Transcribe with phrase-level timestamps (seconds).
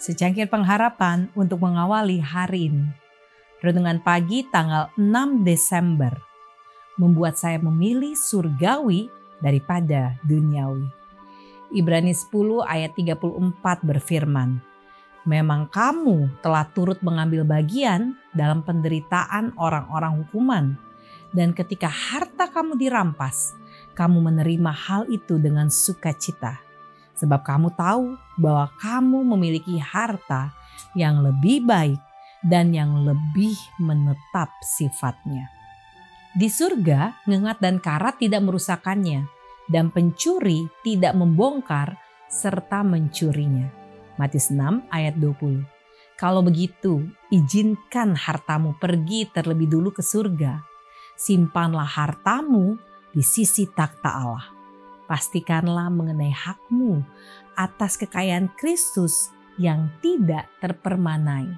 [0.00, 2.88] secangkir pengharapan untuk mengawali hari ini.
[3.60, 6.16] Renungan pagi tanggal 6 Desember
[6.96, 9.12] membuat saya memilih surgawi
[9.44, 10.88] daripada duniawi.
[11.76, 14.64] Ibrani 10 ayat 34 berfirman,
[15.28, 20.80] Memang kamu telah turut mengambil bagian dalam penderitaan orang-orang hukuman,
[21.36, 23.52] dan ketika harta kamu dirampas,
[23.92, 26.69] kamu menerima hal itu dengan sukacita
[27.20, 30.56] sebab kamu tahu bahwa kamu memiliki harta
[30.96, 32.00] yang lebih baik
[32.40, 35.52] dan yang lebih menetap sifatnya.
[36.32, 39.28] Di surga, ngengat dan karat tidak merusakkannya,
[39.68, 42.00] dan pencuri tidak membongkar
[42.32, 43.68] serta mencurinya.
[44.16, 45.60] Matius 6 ayat 20.
[46.16, 50.60] Kalau begitu, izinkan hartamu pergi terlebih dulu ke surga.
[51.16, 52.76] Simpanlah hartamu
[53.12, 54.59] di sisi takhta Allah
[55.10, 57.02] pastikanlah mengenai hakmu
[57.58, 61.50] atas kekayaan Kristus yang tidak terpermanai.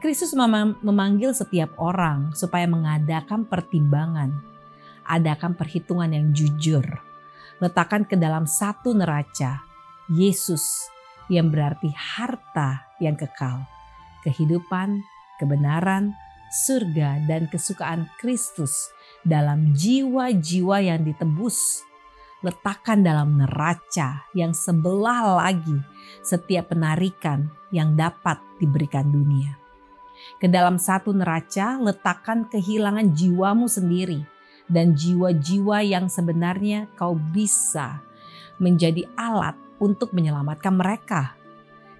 [0.00, 0.32] Kristus
[0.80, 4.32] memanggil setiap orang supaya mengadakan pertimbangan,
[5.04, 6.84] adakan perhitungan yang jujur,
[7.60, 9.60] letakkan ke dalam satu neraca
[10.08, 10.88] Yesus
[11.28, 13.64] yang berarti harta yang kekal,
[14.24, 15.04] kehidupan,
[15.40, 16.12] kebenaran,
[16.52, 18.92] surga, dan kesukaan Kristus
[19.24, 21.80] dalam jiwa-jiwa yang ditebus
[22.44, 25.80] letakkan dalam neraca yang sebelah lagi
[26.20, 29.56] setiap penarikan yang dapat diberikan dunia.
[30.36, 34.28] Ke dalam satu neraca letakkan kehilangan jiwamu sendiri
[34.68, 38.04] dan jiwa-jiwa yang sebenarnya kau bisa
[38.60, 41.32] menjadi alat untuk menyelamatkan mereka.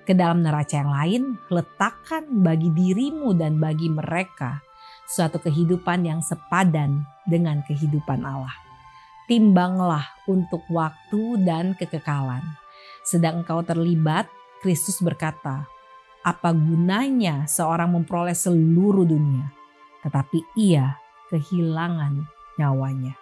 [0.05, 4.61] Ke dalam neraca yang lain letakkan bagi dirimu dan bagi mereka
[5.09, 8.74] suatu kehidupan yang sepadan dengan kehidupan Allah
[9.25, 12.43] timbanglah untuk waktu dan kekekalan.
[13.05, 14.29] Sedang engkau terlibat,
[14.65, 15.69] Kristus berkata,
[16.25, 19.53] apa gunanya seorang memperoleh seluruh dunia,
[20.01, 20.97] tetapi ia
[21.29, 22.25] kehilangan
[22.57, 23.13] nyawanya.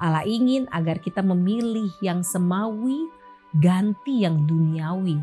[0.00, 3.08] Allah ingin agar kita memilih yang semawi
[3.56, 5.20] ganti yang duniawi.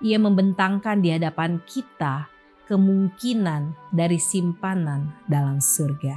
[0.00, 2.28] Ia membentangkan di hadapan kita
[2.64, 6.16] kemungkinan dari simpanan dalam surga.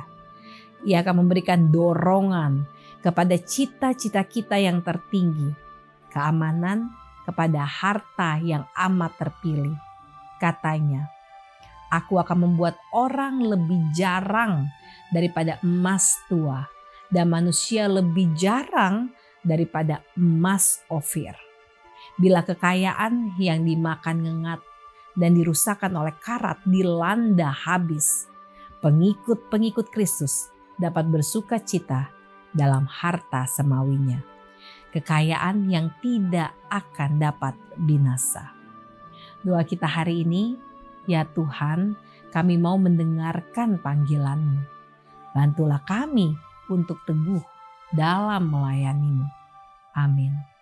[0.88, 5.56] Ia akan memberikan dorongan kepada cita-cita kita yang tertinggi,
[6.12, 6.92] keamanan
[7.24, 9.76] kepada harta yang amat terpilih.
[10.40, 11.08] Katanya,
[11.92, 14.68] aku akan membuat orang lebih jarang
[15.12, 16.68] daripada emas tua
[17.10, 19.12] dan manusia lebih jarang
[19.42, 21.34] daripada emas ofir.
[22.20, 24.62] Bila kekayaan yang dimakan ngengat
[25.16, 28.28] dan dirusakkan oleh karat dilanda habis,
[28.84, 32.19] pengikut-pengikut Kristus dapat bersuka cita
[32.54, 34.22] dalam harta semawinya.
[34.90, 38.52] Kekayaan yang tidak akan dapat binasa.
[39.46, 40.58] Doa kita hari ini,
[41.06, 41.94] ya Tuhan,
[42.34, 44.66] kami mau mendengarkan panggilanmu.
[45.32, 46.34] Bantulah kami
[46.68, 47.42] untuk teguh
[47.94, 49.26] dalam melayanimu.
[49.94, 50.59] Amin.